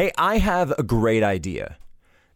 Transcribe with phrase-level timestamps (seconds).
[0.00, 1.76] Hey, I have a great idea.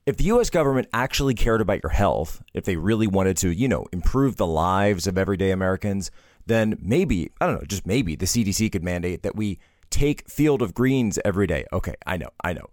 [0.04, 3.68] If the US government actually cared about your health, if they really wanted to, you
[3.68, 6.10] know, improve the lives of everyday Americans,
[6.44, 9.58] then maybe, I don't know, just maybe the CDC could mandate that we
[9.88, 11.64] take Field of Greens every day.
[11.72, 12.66] Okay, I know, I know.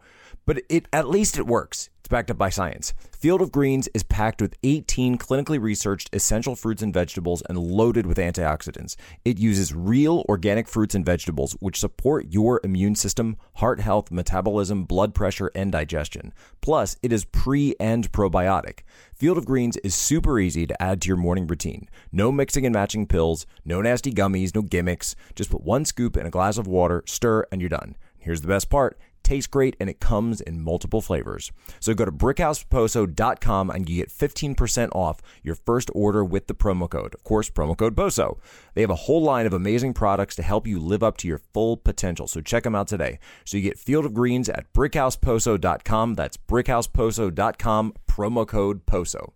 [0.45, 2.93] But it at least it works It's backed up by science.
[3.17, 8.07] Field of Greens is packed with 18 clinically researched essential fruits and vegetables and loaded
[8.07, 8.95] with antioxidants.
[9.23, 14.85] It uses real organic fruits and vegetables which support your immune system, heart health, metabolism,
[14.85, 16.33] blood pressure, and digestion.
[16.61, 18.79] Plus, it is pre and probiotic.
[19.13, 21.87] Field of Greens is super easy to add to your morning routine.
[22.11, 25.15] No mixing and matching pills, no nasty gummies, no gimmicks.
[25.35, 27.95] Just put one scoop in a glass of water, stir, and you're done.
[28.17, 31.51] Here's the best part tastes great, and it comes in multiple flavors.
[31.79, 36.89] So go to brickhouseposo.com and you get 15% off your first order with the promo
[36.89, 37.13] code.
[37.13, 38.37] Of course, promo code POSO.
[38.73, 41.39] They have a whole line of amazing products to help you live up to your
[41.53, 42.27] full potential.
[42.27, 43.19] So check them out today.
[43.45, 46.15] So you get Field of Greens at brickhouseposo.com.
[46.15, 49.33] That's brickhouseposo.com, promo code POSO.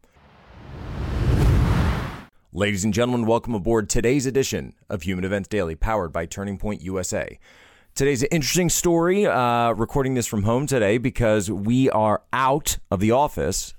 [2.58, 6.82] Ladies and gentlemen, welcome aboard today's edition of Human Events Daily, powered by Turning Point
[6.82, 7.38] USA.
[7.96, 9.26] Today's an interesting story.
[9.26, 13.74] Uh, recording this from home today because we are out of the office,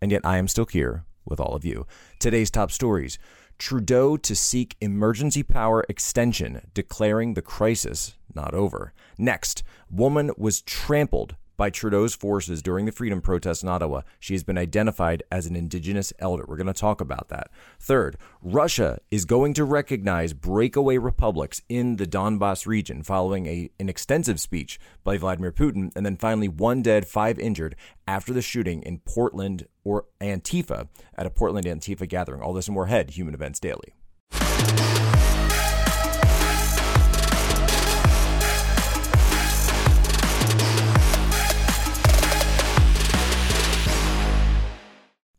[0.00, 1.84] and yet I am still here with all of you.
[2.20, 3.18] Today's top stories
[3.58, 8.92] Trudeau to seek emergency power extension, declaring the crisis not over.
[9.18, 14.02] Next, woman was trampled by Trudeau's forces during the freedom protests in Ottawa.
[14.18, 16.44] She has been identified as an Indigenous elder.
[16.48, 17.50] We're going to talk about that.
[17.78, 23.88] Third, Russia is going to recognize breakaway republics in the Donbass region following a, an
[23.90, 25.90] extensive speech by Vladimir Putin.
[25.94, 31.26] And then finally, one dead, five injured after the shooting in Portland or Antifa at
[31.26, 32.40] a Portland Antifa gathering.
[32.40, 33.94] All this and more ahead, Human Events Daily.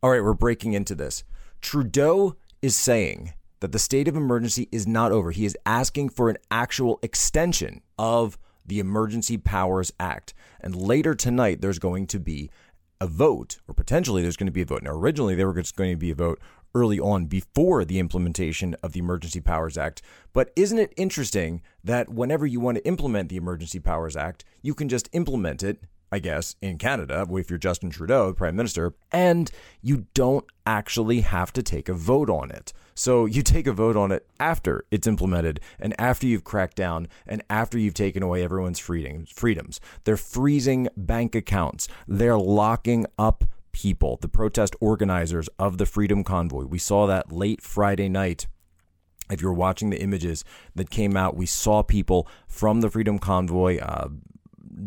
[0.02, 1.24] All right, we're breaking into this.
[1.60, 5.30] Trudeau is saying that the state of emergency is not over.
[5.30, 10.32] He is asking for an actual extension of the Emergency Powers Act.
[10.62, 12.48] And later tonight, there's going to be
[12.98, 14.82] a vote, or potentially there's going to be a vote.
[14.82, 16.40] Now, originally, there was going to be a vote
[16.74, 20.00] early on before the implementation of the Emergency Powers Act.
[20.32, 24.72] But isn't it interesting that whenever you want to implement the Emergency Powers Act, you
[24.72, 28.94] can just implement it I guess, in Canada, if you're Justin Trudeau, the Prime Minister,
[29.12, 29.50] and
[29.80, 32.72] you don't actually have to take a vote on it.
[32.94, 37.08] So you take a vote on it after it's implemented and after you've cracked down
[37.26, 39.80] and after you've taken away everyone's freedoms.
[40.04, 46.64] They're freezing bank accounts, they're locking up people, the protest organizers of the Freedom Convoy.
[46.64, 48.46] We saw that late Friday night
[49.30, 50.44] if you're watching the images
[50.74, 54.08] that came out, we saw people from the Freedom Convoy, uh,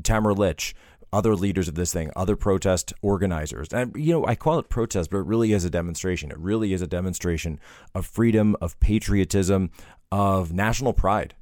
[0.04, 0.76] Tamara Lich,
[1.14, 3.70] other leaders of this thing, other protest organizers.
[3.72, 6.32] And, you know, I call it protest, but it really is a demonstration.
[6.32, 7.60] It really is a demonstration
[7.94, 9.70] of freedom, of patriotism,
[10.12, 11.36] of national pride.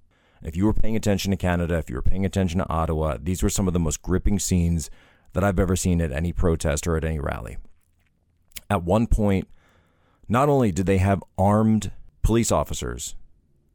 [0.43, 3.41] If you were paying attention to Canada, if you were paying attention to Ottawa, these
[3.41, 4.89] were some of the most gripping scenes
[5.33, 7.57] that I've ever seen at any protest or at any rally.
[8.69, 9.47] At one point,
[10.27, 11.91] not only did they have armed
[12.23, 13.15] police officers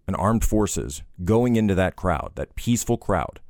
[0.06, 3.40] and armed forces going into that crowd, that peaceful crowd,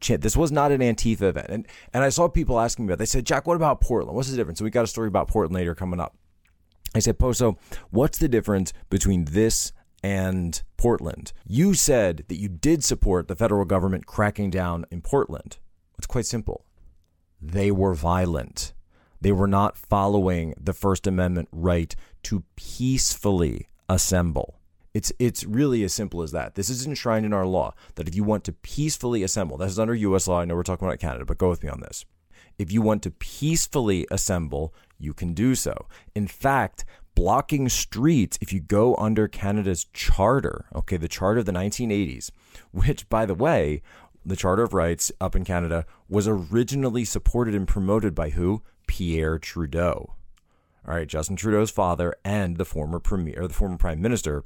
[0.00, 1.46] this was not an Antifa event.
[1.48, 2.98] And, and I saw people asking me about.
[2.98, 4.16] They said, Jack, what about Portland?
[4.16, 4.58] What's the difference?
[4.58, 6.16] So we got a story about Portland later coming up.
[6.94, 7.58] I said, Poso,
[7.90, 11.32] what's the difference between this and Portland?
[11.46, 15.58] You said that you did support the federal government cracking down in Portland.
[15.98, 16.64] It's quite simple.
[17.40, 18.72] They were violent.
[19.20, 24.55] They were not following the First Amendment right to peacefully assemble.
[24.96, 26.54] It's it's really as simple as that.
[26.54, 29.78] This is enshrined in our law that if you want to peacefully assemble, this is
[29.78, 30.26] under U.S.
[30.26, 30.40] law.
[30.40, 32.06] I know we're talking about Canada, but go with me on this.
[32.58, 35.86] If you want to peacefully assemble, you can do so.
[36.14, 41.52] In fact, blocking streets, if you go under Canada's charter, okay, the charter of the
[41.52, 42.30] 1980s,
[42.70, 43.82] which, by the way,
[44.24, 48.62] the Charter of Rights up in Canada was originally supported and promoted by who?
[48.86, 50.14] Pierre Trudeau.
[50.88, 54.44] All right, Justin Trudeau's father and the former premier, the former prime minister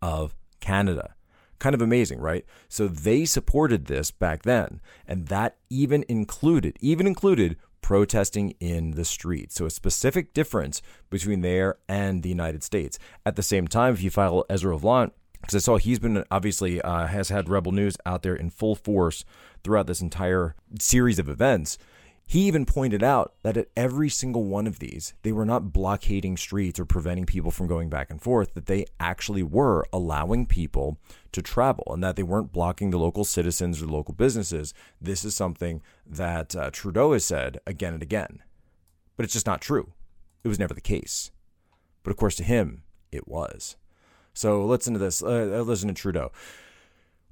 [0.00, 1.14] of Canada.
[1.58, 2.44] Kind of amazing, right?
[2.68, 9.04] So they supported this back then, and that even included, even included protesting in the
[9.04, 9.54] streets.
[9.54, 12.98] So a specific difference between there and the United States.
[13.24, 16.82] At the same time, if you follow Ezra Levant, because I saw he's been obviously
[16.82, 19.24] uh, has had Rebel News out there in full force
[19.62, 21.78] throughout this entire series of events.
[22.28, 26.36] He even pointed out that at every single one of these, they were not blockading
[26.36, 30.98] streets or preventing people from going back and forth, that they actually were allowing people
[31.30, 34.74] to travel and that they weren't blocking the local citizens or local businesses.
[35.00, 38.42] This is something that uh, Trudeau has said again and again.
[39.16, 39.92] But it's just not true.
[40.42, 41.30] It was never the case.
[42.02, 42.82] But of course, to him,
[43.12, 43.76] it was.
[44.34, 45.22] So listen to this.
[45.22, 46.32] Uh, listen to Trudeau.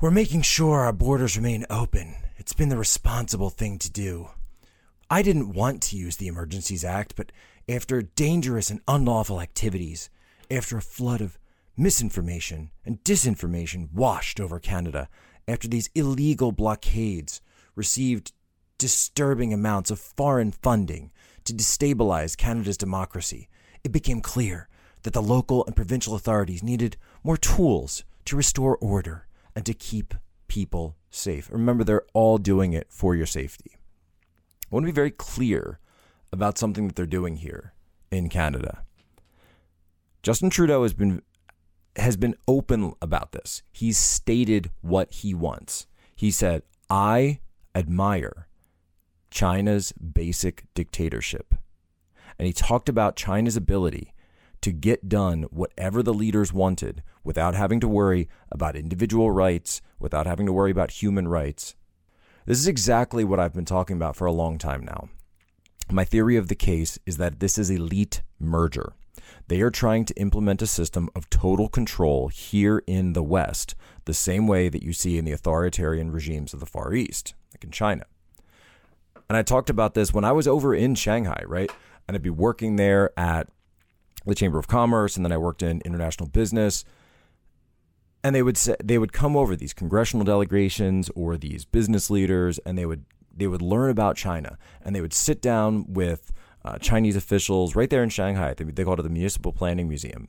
[0.00, 2.14] We're making sure our borders remain open.
[2.37, 4.29] It's been the responsible thing to do.
[5.11, 7.31] I didn't want to use the Emergencies Act, but
[7.69, 10.11] after dangerous and unlawful activities,
[10.51, 11.39] after a flood of
[11.77, 15.09] misinformation and disinformation washed over Canada,
[15.47, 17.41] after these illegal blockades
[17.75, 18.33] received
[18.79, 21.12] disturbing amounts of foreign funding
[21.45, 23.49] to destabilize Canada's democracy,
[23.83, 24.69] it became clear
[25.03, 30.15] that the local and provincial authorities needed more tools to restore order and to keep
[30.49, 31.51] people safe.
[31.51, 33.77] Remember, they're all doing it for your safety.
[34.65, 35.79] I want to be very clear
[36.33, 37.75] about something that they're doing here
[38.11, 38.83] in Canada.
[40.23, 41.23] Justin Trudeau has been
[41.97, 43.63] has been open about this.
[43.71, 45.87] He's stated what he wants.
[46.17, 47.41] He said, "I
[47.75, 48.49] admire
[49.31, 51.55] China's basic dictatorship."
[52.37, 54.13] And he talked about China's ability
[54.61, 60.27] to get done whatever the leaders wanted without having to worry about individual rights, without
[60.27, 61.77] having to worry about human rights,
[62.46, 65.08] this is exactly what I've been talking about for a long time now.
[65.91, 68.94] My theory of the case is that this is elite merger.
[69.49, 73.75] They are trying to implement a system of total control here in the West,
[74.05, 77.64] the same way that you see in the authoritarian regimes of the Far East, like
[77.64, 78.05] in China.
[79.29, 81.70] And I talked about this when I was over in Shanghai, right?
[82.06, 83.49] And I'd be working there at
[84.26, 86.85] the Chamber of Commerce, and then I worked in international business
[88.25, 92.59] and they would say they would come over these congressional delegations or these business leaders
[92.61, 93.05] and they would
[93.37, 96.32] they would learn about China and they would sit down with
[96.65, 98.55] uh, Chinese officials right there in Shanghai.
[98.55, 100.29] They, they called it the Municipal Planning Museum,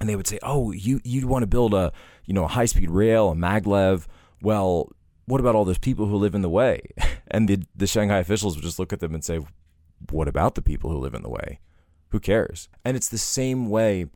[0.00, 1.92] and they would say, "Oh, you you'd want to build a
[2.24, 4.06] you know a high speed rail, a maglev?
[4.40, 4.90] Well,
[5.26, 6.82] what about all those people who live in the way?"
[7.32, 9.38] And the the Shanghai officials would just look at them and say,
[10.10, 11.60] "What about the people who live in the way?
[12.08, 14.06] Who cares?" And it's the same way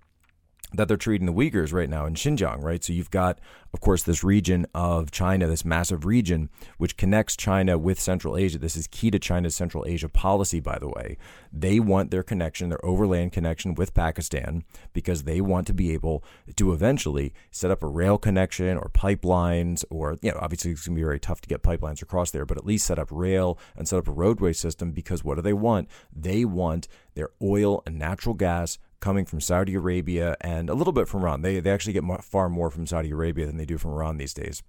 [0.73, 2.83] that they're treating the Uyghurs right now in Xinjiang, right?
[2.83, 3.39] So you've got,
[3.73, 8.59] of course, this region of China, this massive region, which connects China with Central Asia.
[8.59, 11.17] This is key to China's Central Asia policy, by the way.
[11.53, 16.25] They want their connection, their overland connection with Pakistan, because they want to be able
[16.57, 20.97] to eventually set up a rail connection or pipelines, or, you know, obviously it's going
[20.97, 23.59] to be very tough to get pipelines across there, but at least set up rail
[23.77, 25.89] and set up a roadway system, because what do they want?
[26.13, 31.09] They want their oil and natural gas coming from Saudi Arabia and a little bit
[31.09, 31.43] from Iran.
[31.43, 34.35] They, they actually get far more from Saudi Arabia than they do from Iran these
[34.35, 34.63] days.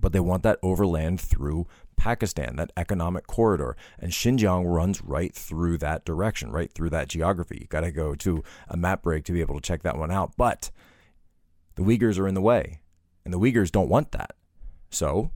[0.00, 1.66] But they want that overland through
[1.96, 3.76] Pakistan, that economic corridor.
[3.98, 7.58] And Xinjiang runs right through that direction, right through that geography.
[7.62, 10.10] You got to go to a map break to be able to check that one
[10.10, 10.32] out.
[10.36, 10.70] But
[11.74, 12.80] the Uyghurs are in the way,
[13.24, 14.34] and the Uyghurs don't want that.
[14.90, 15.30] So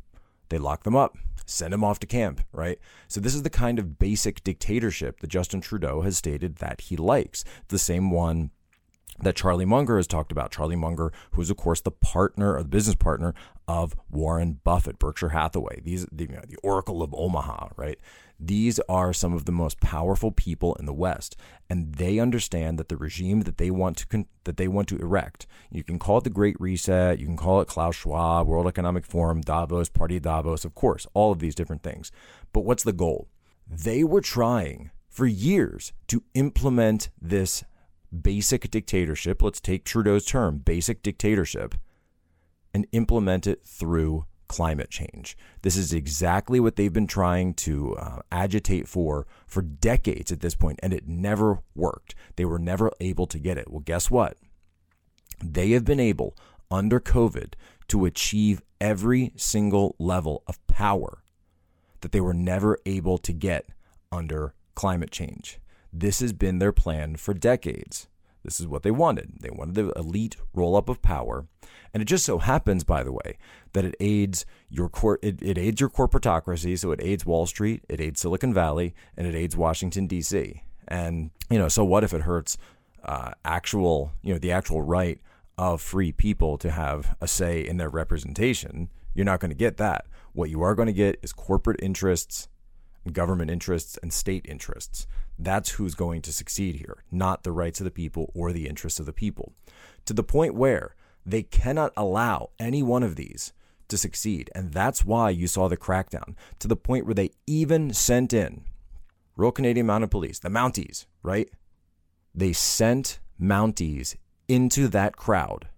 [0.49, 2.79] they lock them up send him off to camp, right?
[3.08, 6.96] So this is the kind of basic dictatorship that Justin Trudeau has stated that he
[6.96, 7.44] likes.
[7.69, 8.50] The same one
[9.20, 10.50] that Charlie Munger has talked about.
[10.50, 13.35] Charlie Munger, who is of course the partner or the business partner
[13.69, 17.99] of Warren Buffett, Berkshire Hathaway, these the, you know, the Oracle of Omaha, right?
[18.39, 21.37] These are some of the most powerful people in the West,
[21.71, 24.99] and they understand that the regime that they want to con- that they want to
[24.99, 25.47] erect.
[25.71, 29.07] You can call it the Great Reset, you can call it Klaus Schwab, World Economic
[29.07, 32.11] Forum, Davos, Party of Davos, of course, all of these different things.
[32.53, 33.29] But what's the goal?
[33.67, 37.65] They were trying for years to implement this
[38.23, 39.43] basic dictatorship.
[39.43, 41.77] Let's take Trudeau's term, basic dictatorship,
[42.75, 45.37] and implement it through climate change.
[45.63, 50.55] This is exactly what they've been trying to uh, agitate for for decades at this
[50.55, 52.15] point, and it never worked.
[52.37, 53.69] They were never able to get it.
[53.69, 54.37] Well, guess what?
[55.44, 56.37] They have been able,
[56.70, 57.55] under COVID,
[57.89, 61.25] to achieve every single level of power
[62.03, 63.67] that they were never able to get
[64.13, 65.58] under climate change.
[65.93, 68.06] This has been their plan for decades.
[68.44, 69.41] This is what they wanted.
[69.41, 71.46] They wanted the elite roll up of power.
[71.93, 73.39] And it just so happens, by the way,
[73.72, 76.79] that it aids your cor- it, it aids your corporatocracy.
[76.79, 80.63] So it aids Wall Street, it aids Silicon Valley, and it aids Washington D.C.
[80.89, 82.58] And you know, so what if it hurts
[83.05, 85.20] uh, actual you know the actual right
[85.56, 88.91] of free people to have a say in their representation?
[89.15, 90.06] You're not going to get that.
[90.32, 92.48] What you are going to get is corporate interests,
[93.13, 95.06] government interests, and state interests.
[95.38, 99.00] That's who's going to succeed here, not the rights of the people or the interests
[99.00, 99.53] of the people.
[100.06, 100.94] To the point where
[101.26, 103.53] they cannot allow any one of these
[103.88, 104.50] to succeed.
[104.55, 108.62] And that's why you saw the crackdown, to the point where they even sent in
[109.36, 111.50] Royal Canadian Mounted Police, the Mounties, right?
[112.34, 114.17] They sent Mounties
[114.48, 115.69] into that crowd,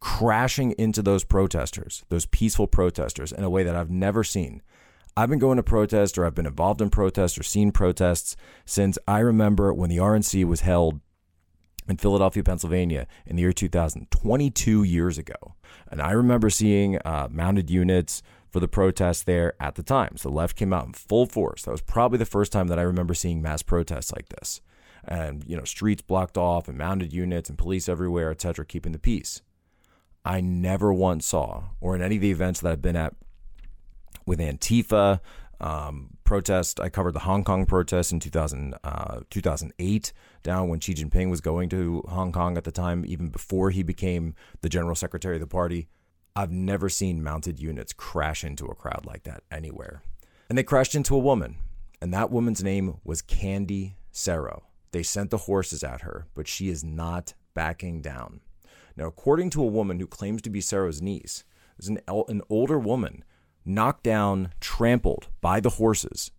[0.00, 4.62] crashing into those protesters, those peaceful protesters, in a way that I've never seen.
[5.16, 8.98] I've been going to protests or I've been involved in protests or seen protests since
[9.06, 11.00] I remember when the RNC was held
[11.88, 15.54] in Philadelphia, Pennsylvania in the year 2000, 22 years ago.
[15.90, 20.16] And I remember seeing uh, mounted units for the protests there at the time.
[20.16, 21.62] So the left came out in full force.
[21.62, 24.60] That was probably the first time that I remember seeing mass protests like this.
[25.04, 28.92] And, you know, streets blocked off and mounted units and police everywhere, et cetera, keeping
[28.92, 29.42] the peace.
[30.24, 33.14] I never once saw, or in any of the events that I've been at
[34.26, 35.20] with Antifa,
[35.60, 36.80] um, protest.
[36.80, 40.12] I covered the Hong Kong protests in 2000, uh, 2008,
[40.42, 43.82] down when Xi Jinping was going to Hong Kong at the time, even before he
[43.82, 45.88] became the general secretary of the party.
[46.34, 50.02] I've never seen mounted units crash into a crowd like that anywhere.
[50.48, 51.56] And they crashed into a woman,
[52.00, 54.64] and that woman's name was Candy Cerro.
[54.92, 58.40] They sent the horses at her, but she is not backing down.
[58.96, 61.44] Now, according to a woman who claims to be Cerro's niece,
[61.78, 63.24] there's an, an older woman
[63.64, 66.30] knocked down, trampled by the horses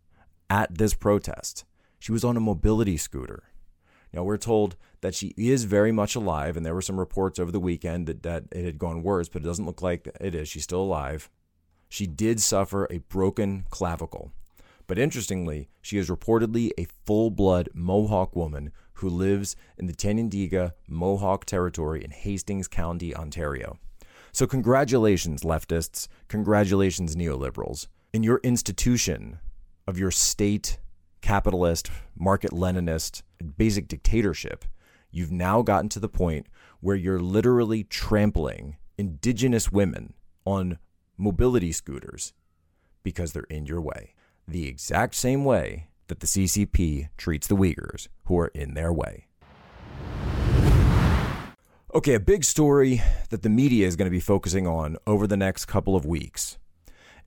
[0.50, 1.66] at this protest.
[2.00, 3.44] She was on a mobility scooter.
[4.14, 7.52] Now, we're told that she is very much alive, and there were some reports over
[7.52, 10.48] the weekend that, that it had gone worse, but it doesn't look like it is.
[10.48, 11.30] She's still alive.
[11.90, 14.32] She did suffer a broken clavicle.
[14.86, 20.74] But interestingly, she is reportedly a full blood Mohawk woman who lives in the Tyendinaga
[20.88, 23.80] Mohawk Territory in Hastings County, Ontario.
[24.36, 26.08] So, congratulations, leftists.
[26.28, 27.86] Congratulations, neoliberals.
[28.14, 29.38] In your institution
[29.86, 30.80] of your state
[31.22, 33.22] capitalist, market Leninist,
[33.58, 34.66] basic dictatorship,
[35.12, 36.48] you've now gotten to the point
[36.80, 40.80] where you're literally trampling indigenous women on
[41.16, 42.34] mobility scooters
[43.04, 44.16] because they're in your way.
[44.48, 49.28] The exact same way that the CCP treats the Uyghurs who are in their way.
[51.96, 55.38] Okay, a big story that the media is going to be focusing on over the
[55.38, 56.58] next couple of weeks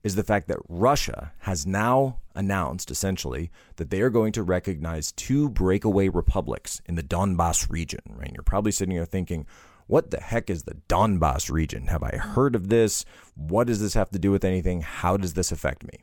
[0.03, 5.13] is the fact that Russia has now announced essentially that they are going to recognize
[5.13, 8.01] two breakaway republics in the Donbass region.
[8.09, 8.29] Right?
[8.33, 9.45] You're probably sitting here thinking,
[9.85, 11.87] what the heck is the Donbass region?
[11.87, 13.05] Have I heard of this?
[13.35, 14.81] What does this have to do with anything?
[14.81, 15.99] How does this affect me?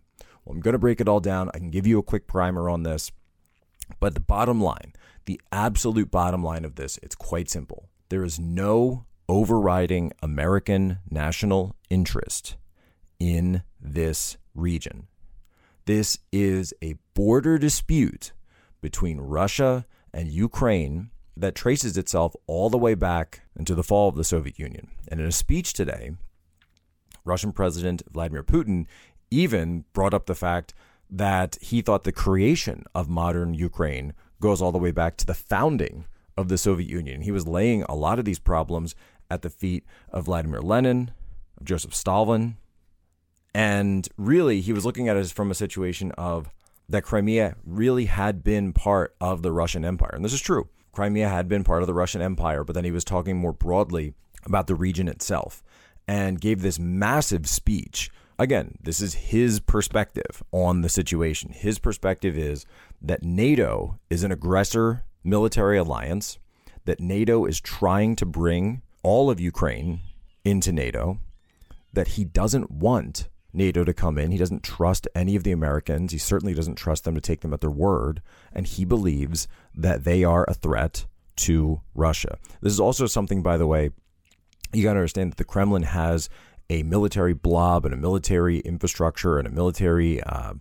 [0.46, 1.50] Well, I'm going to break it all down.
[1.52, 3.12] I can give you a quick primer on this.
[4.00, 4.94] But the bottom line,
[5.26, 7.90] the absolute bottom line of this, it's quite simple.
[8.14, 12.54] There is no overriding American national interest
[13.18, 15.08] in this region.
[15.86, 18.30] This is a border dispute
[18.80, 24.14] between Russia and Ukraine that traces itself all the way back into the fall of
[24.14, 24.92] the Soviet Union.
[25.08, 26.12] And in a speech today,
[27.24, 28.86] Russian President Vladimir Putin
[29.32, 30.72] even brought up the fact
[31.10, 35.34] that he thought the creation of modern Ukraine goes all the way back to the
[35.34, 36.04] founding
[36.36, 37.22] of the Soviet Union.
[37.22, 38.94] He was laying a lot of these problems
[39.30, 41.12] at the feet of Vladimir Lenin,
[41.58, 42.56] of Joseph Stalin,
[43.54, 46.50] and really he was looking at it from a situation of
[46.88, 50.10] that Crimea really had been part of the Russian Empire.
[50.12, 50.68] And this is true.
[50.92, 54.14] Crimea had been part of the Russian Empire, but then he was talking more broadly
[54.44, 55.62] about the region itself
[56.06, 58.10] and gave this massive speech.
[58.38, 61.50] Again, this is his perspective on the situation.
[61.50, 62.66] His perspective is
[63.00, 66.38] that NATO is an aggressor military alliance,
[66.84, 70.00] that NATO is trying to bring all of Ukraine
[70.44, 71.18] into NATO,
[71.92, 74.32] that he doesn't want NATO to come in.
[74.32, 76.12] He doesn't trust any of the Americans.
[76.12, 78.20] He certainly doesn't trust them to take them at their word.
[78.52, 82.38] And he believes that they are a threat to Russia.
[82.60, 83.90] This is also something, by the way,
[84.72, 86.28] you got to understand that the Kremlin has
[86.68, 90.54] a military blob and a military infrastructure and a military uh,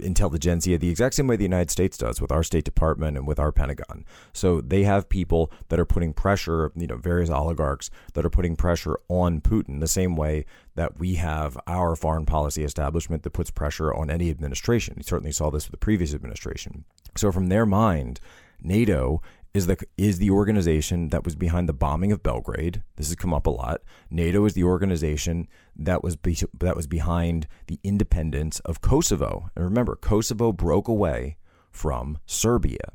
[0.00, 3.38] intelligentsia the exact same way the United States does with our State Department and with
[3.38, 4.04] our Pentagon.
[4.32, 8.56] So they have people that are putting pressure, you know, various oligarchs that are putting
[8.56, 13.50] pressure on Putin the same way that we have our foreign policy establishment that puts
[13.50, 14.94] pressure on any administration.
[14.96, 16.84] You certainly saw this with the previous administration.
[17.16, 18.20] So from their mind,
[18.60, 19.22] NATO
[19.54, 22.82] is the is the organization that was behind the bombing of Belgrade.
[22.96, 23.80] This has come up a lot.
[24.10, 25.46] NATO is the organization
[25.76, 29.50] that was be, that was behind the independence of Kosovo.
[29.54, 31.36] And remember, Kosovo broke away
[31.70, 32.90] from Serbia.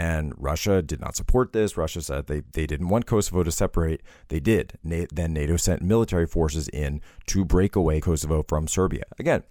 [0.00, 1.76] And Russia did not support this.
[1.76, 4.00] Russia said they, they didn't want Kosovo to separate.
[4.28, 4.78] They did.
[4.84, 9.02] Na- then NATO sent military forces in to break away Kosovo from Serbia.
[9.18, 9.42] Again,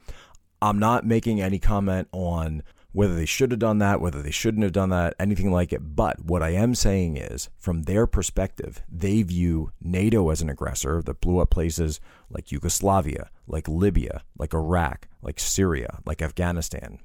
[0.62, 4.64] I'm not making any comment on whether they should have done that, whether they shouldn't
[4.64, 5.96] have done that, anything like it.
[5.96, 11.02] But what I am saying is, from their perspective, they view NATO as an aggressor
[11.04, 17.00] that blew up places like Yugoslavia, like Libya, like Iraq, like Syria, like Afghanistan.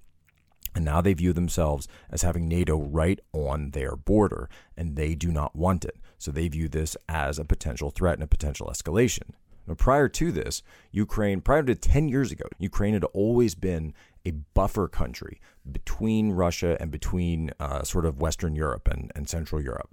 [0.75, 5.31] And now they view themselves as having NATO right on their border, and they do
[5.31, 5.97] not want it.
[6.17, 9.33] So they view this as a potential threat and a potential escalation.
[9.67, 14.31] Now, prior to this, Ukraine, prior to 10 years ago, Ukraine had always been a
[14.31, 19.91] buffer country between Russia and between uh, sort of Western Europe and, and Central Europe.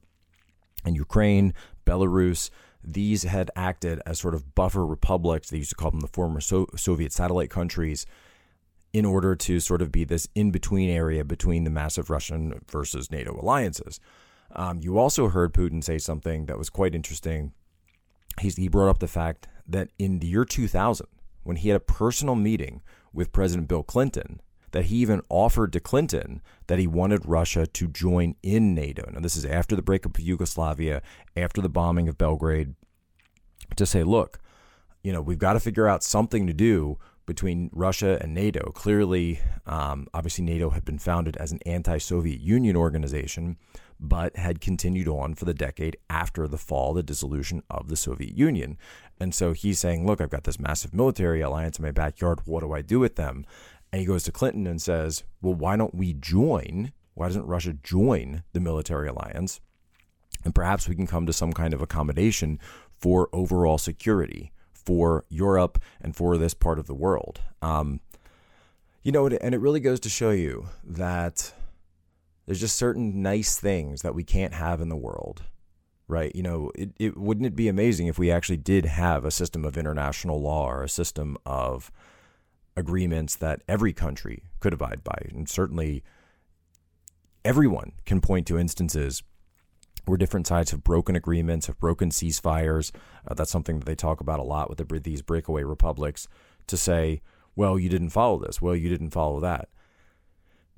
[0.86, 1.54] And Ukraine,
[1.86, 2.50] Belarus,
[2.84, 5.50] these had acted as sort of buffer republics.
[5.50, 8.06] They used to call them the former so- Soviet satellite countries
[8.94, 13.12] in order to sort of be this in between area between the massive Russian versus
[13.12, 14.00] NATO alliances.
[14.56, 17.54] Um, you also heard Putin say something that was quite interesting.
[18.40, 21.06] He's, he brought up the fact that in the year 2000,
[21.44, 22.82] when he had a personal meeting
[23.14, 27.88] with President Bill Clinton, that he even offered to Clinton that he wanted Russia to
[27.88, 29.10] join in NATO.
[29.12, 31.02] Now, this is after the breakup of Yugoslavia,
[31.36, 32.76] after the bombing of Belgrade,
[33.76, 34.40] to say, look,
[35.04, 38.72] you know, we've got to figure out something to do between Russia and NATO.
[38.72, 43.58] Clearly, um, obviously, NATO had been founded as an anti Soviet Union organization,
[44.00, 48.36] but had continued on for the decade after the fall, the dissolution of the Soviet
[48.36, 48.78] Union.
[49.20, 52.40] And so he's saying, Look, I've got this massive military alliance in my backyard.
[52.46, 53.46] What do I do with them?
[53.92, 56.92] And he goes to Clinton and says, Well, why don't we join?
[57.16, 59.60] Why doesn't Russia join the military alliance?
[60.46, 62.60] And perhaps we can come to some kind of accommodation
[62.98, 67.42] for overall security for Europe and for this part of the world.
[67.62, 68.00] Um,
[69.04, 71.54] you know, and it really goes to show you that
[72.46, 75.44] there's just certain nice things that we can't have in the world,
[76.08, 76.36] right?
[76.36, 79.64] You know, it, it wouldn't it be amazing if we actually did have a system
[79.64, 81.92] of international law or a system of
[82.80, 86.04] agreements that every country could abide by, and certainly
[87.46, 89.24] everyone can point to instances
[90.06, 92.92] where different sides have broken agreements, have broken ceasefires.
[93.28, 96.28] Uh, that's something that they talk about a lot with the, these breakaway republics
[96.68, 97.22] to say,
[97.56, 98.62] well, you didn't follow this.
[98.62, 99.70] Well, you didn't follow that.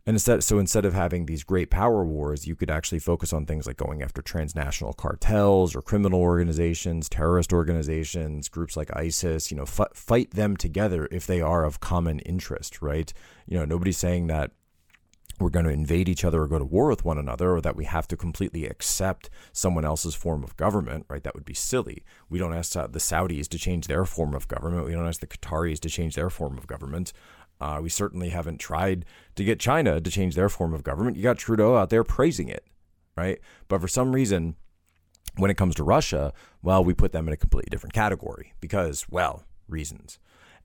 [0.06, 3.46] And instead, so instead of having these great power wars, you could actually focus on
[3.46, 9.52] things like going after transnational cartels or criminal organizations, terrorist organizations, groups like ISIS.
[9.52, 13.14] You know, f- fight them together if they are of common interest, right?
[13.46, 14.52] You know, nobody's saying that
[15.42, 17.76] we're going to invade each other or go to war with one another or that
[17.76, 21.24] we have to completely accept someone else's form of government, right?
[21.24, 22.04] That would be silly.
[22.30, 24.86] We don't ask the Saudis to change their form of government.
[24.86, 27.12] We don't ask the Qataris to change their form of government.
[27.62, 31.16] Uh, we certainly haven't tried to get China to change their form of government.
[31.16, 32.66] You got Trudeau out there praising it,
[33.16, 33.40] right?
[33.68, 34.56] But for some reason,
[35.38, 39.06] when it comes to Russia, well, we put them in a completely different category because,
[39.10, 40.18] well, reasons.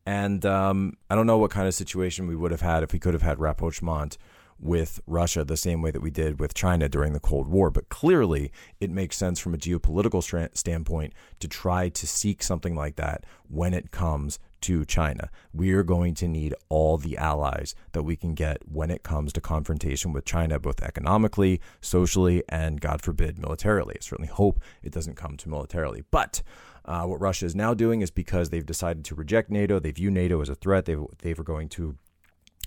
[0.07, 2.99] And um, I don't know what kind of situation we would have had if we
[2.99, 4.17] could have had rapprochement
[4.59, 7.71] with Russia the same way that we did with China during the Cold War.
[7.71, 10.23] But clearly, it makes sense from a geopolitical
[10.57, 15.31] standpoint to try to seek something like that when it comes to China.
[15.53, 19.33] We are going to need all the allies that we can get when it comes
[19.35, 23.95] to confrontation with China, both economically, socially, and God forbid, militarily.
[23.97, 26.03] I certainly hope it doesn't come to militarily.
[26.11, 26.43] But
[26.85, 30.11] uh, what Russia is now doing is because they've decided to reject NATO, they view
[30.11, 31.97] NATO as a threat, they, they are going to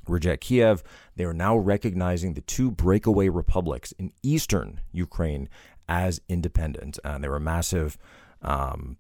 [0.08, 0.82] reject Kiev.
[1.18, 5.50] They are now recognizing the two breakaway republics in eastern Ukraine
[5.90, 6.98] as independent.
[7.04, 7.98] And they were massive
[8.42, 8.98] um,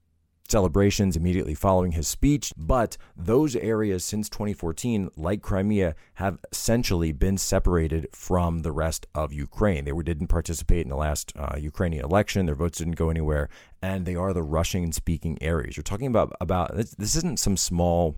[0.49, 2.53] celebrations immediately following his speech.
[2.57, 9.33] But those areas since 2014, like Crimea, have essentially been separated from the rest of
[9.33, 9.85] Ukraine.
[9.85, 12.45] They didn't participate in the last uh, Ukrainian election.
[12.45, 13.49] Their votes didn't go anywhere,
[13.81, 15.77] and they are the Russian-speaking areas.
[15.77, 18.15] You're talking about about this, this isn't some small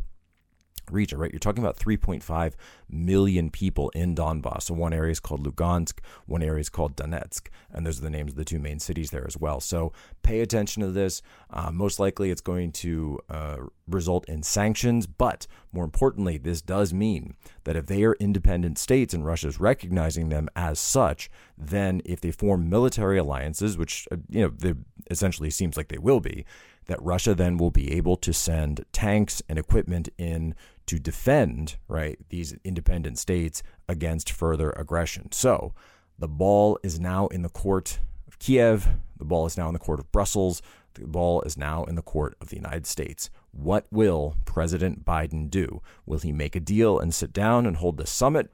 [0.91, 1.31] region, right?
[1.31, 2.53] You're talking about 3.5
[2.89, 4.63] million people in Donbass.
[4.63, 8.09] So one area is called Lugansk, one area is called Donetsk, and those are the
[8.09, 9.59] names of the two main cities there as well.
[9.59, 11.21] So pay attention to this.
[11.49, 16.93] Uh, most likely, it's going to uh, result in sanctions, but more importantly, this does
[16.93, 22.01] mean that if they are independent states and Russia is recognizing them as such, then
[22.05, 24.73] if they form military alliances, which uh, you know
[25.09, 26.45] essentially seems like they will be,
[26.87, 30.55] that Russia then will be able to send tanks and equipment in
[30.87, 35.31] to defend, right, these independent states against further aggression.
[35.31, 35.73] So
[36.19, 38.87] the ball is now in the court of Kiev.
[39.17, 40.61] The ball is now in the court of Brussels.
[40.95, 43.29] The ball is now in the court of the United States.
[43.51, 45.81] What will President Biden do?
[46.05, 48.51] Will he make a deal and sit down and hold the summit?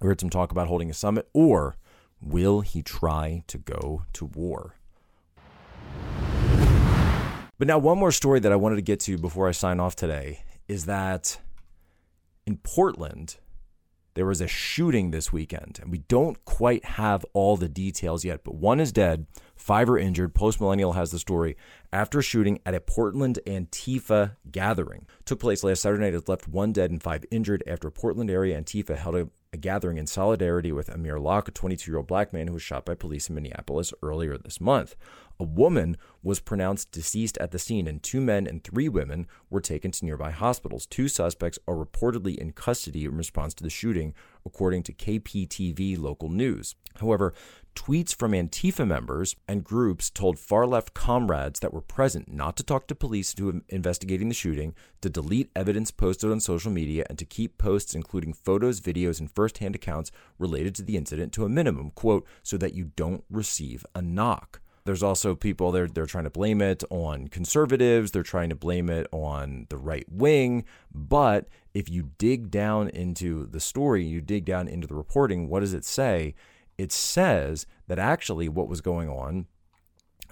[0.00, 1.76] We heard some talk about holding a summit, or
[2.20, 4.76] will he try to go to war?
[7.60, 9.94] But now, one more story that I wanted to get to before I sign off
[9.94, 11.38] today is that
[12.46, 13.36] in Portland,
[14.14, 18.44] there was a shooting this weekend, and we don't quite have all the details yet,
[18.44, 20.34] but one is dead, five are injured.
[20.34, 21.54] Post Millennial has the story
[21.92, 25.06] after shooting at a Portland Antifa gathering.
[25.26, 26.14] Took place last Saturday night.
[26.14, 29.98] It left one dead and five injured after Portland area Antifa held a a gathering
[29.98, 32.94] in solidarity with Amir Locke, a 22 year old black man who was shot by
[32.94, 34.94] police in Minneapolis earlier this month.
[35.40, 39.62] A woman was pronounced deceased at the scene, and two men and three women were
[39.62, 40.84] taken to nearby hospitals.
[40.84, 44.12] Two suspects are reportedly in custody in response to the shooting,
[44.44, 46.74] according to KPTV local news.
[47.00, 47.32] However,
[47.74, 52.62] tweets from Antifa members and groups told far left comrades that were present not to
[52.62, 57.18] talk to police to investigating the shooting, to delete evidence posted on social media, and
[57.18, 61.48] to keep posts including photos, videos, and firsthand accounts related to the incident to a
[61.48, 64.59] minimum, quote, so that you don't receive a knock.
[64.84, 68.88] There's also people they're they're trying to blame it on conservatives, they're trying to blame
[68.88, 70.64] it on the right wing,
[70.94, 75.60] but if you dig down into the story, you dig down into the reporting, what
[75.60, 76.34] does it say?
[76.78, 79.46] It says that actually what was going on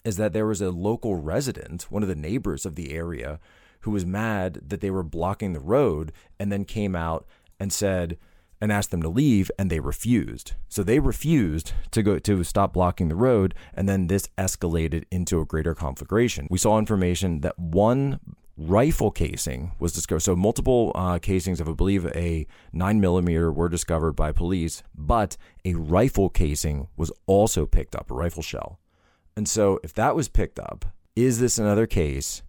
[0.05, 3.39] is that there was a local resident, one of the neighbors of the area,
[3.81, 7.27] who was mad that they were blocking the road and then came out
[7.61, 8.19] and said,
[8.61, 10.53] and asked them to leave and they refused.
[10.69, 15.41] So they refused to go to stop blocking the road and then this escalated into
[15.41, 16.47] a greater conflagration.
[16.51, 18.21] We saw information that one
[18.57, 20.21] rifle casing was discovered.
[20.21, 25.37] So multiple uh, casings of, I believe, a nine millimeter were discovered by police, but
[25.65, 28.81] a rifle casing was also picked up, a rifle shell.
[29.37, 32.43] And so if that was picked up, is this another case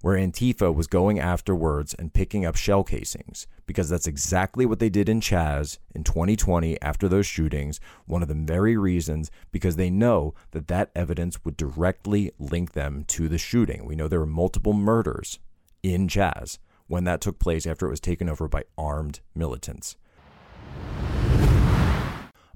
[0.00, 4.88] where Antifa was going afterwards and picking up shell casings because that's exactly what they
[4.88, 7.80] did in Chaz in 2020 after those shootings.
[8.06, 13.04] One of the very reasons because they know that that evidence would directly link them
[13.08, 13.84] to the shooting.
[13.84, 15.38] We know there were multiple murders
[15.82, 19.96] in Chaz when that took place after it was taken over by armed militants.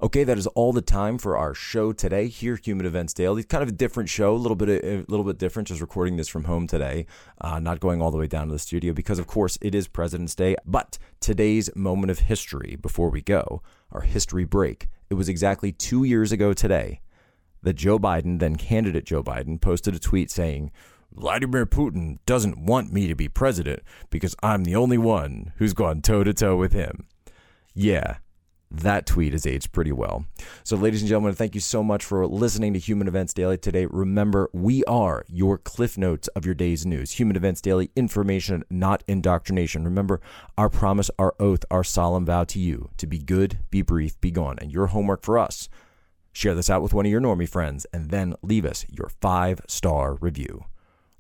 [0.03, 3.45] Okay, that is all the time for our show today here, Human Events Daily.
[3.45, 5.69] Kind of a different show, a little bit, a little bit different.
[5.69, 7.07] Just recording this from home today,
[7.41, 9.87] uh, not going all the way down to the studio because, of course, it is
[9.87, 10.57] President's Day.
[10.67, 13.62] But today's moment of history before we go,
[13.93, 14.88] our history break.
[15.09, 17.01] It was exactly two years ago today
[17.62, 20.73] that Joe Biden, then candidate Joe Biden, posted a tweet saying,
[21.12, 26.03] Vladimir Putin doesn't want me to be president because I'm the only one who's gone
[26.03, 27.07] toe to toe with him.
[27.73, 28.17] Yeah,
[28.73, 30.25] that tweet has aged pretty well.
[30.65, 33.87] So, ladies and gentlemen, thank you so much for listening to Human Events Daily today.
[33.87, 37.13] Remember, we are your cliff notes of your day's news.
[37.13, 39.85] Human Events Daily, information, not indoctrination.
[39.85, 40.21] Remember,
[40.57, 44.31] our promise, our oath, our solemn vow to you to be good, be brief, be
[44.31, 44.57] gone.
[44.59, 45.69] And your homework for us
[46.33, 49.61] share this out with one of your normie friends and then leave us your five
[49.69, 50.65] star review.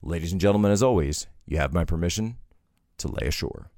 [0.00, 2.36] Ladies and gentlemen, as always, you have my permission
[2.98, 3.70] to lay ashore.